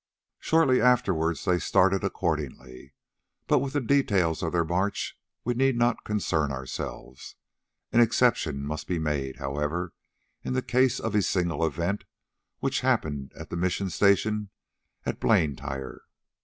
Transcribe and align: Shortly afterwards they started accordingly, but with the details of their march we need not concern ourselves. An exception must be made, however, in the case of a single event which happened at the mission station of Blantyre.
Shortly 0.39 0.81
afterwards 0.81 1.45
they 1.45 1.59
started 1.59 2.03
accordingly, 2.03 2.95
but 3.45 3.59
with 3.59 3.73
the 3.73 3.79
details 3.81 4.41
of 4.41 4.51
their 4.51 4.65
march 4.65 5.15
we 5.43 5.53
need 5.53 5.77
not 5.77 6.03
concern 6.03 6.51
ourselves. 6.51 7.35
An 7.91 7.99
exception 7.99 8.63
must 8.65 8.87
be 8.87 8.97
made, 8.97 9.35
however, 9.35 9.93
in 10.43 10.53
the 10.53 10.63
case 10.63 10.99
of 10.99 11.13
a 11.13 11.21
single 11.21 11.63
event 11.63 12.05
which 12.61 12.79
happened 12.79 13.31
at 13.35 13.51
the 13.51 13.55
mission 13.57 13.91
station 13.91 14.49
of 15.05 15.19
Blantyre. 15.19 16.01